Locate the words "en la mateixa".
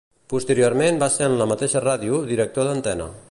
1.27-1.83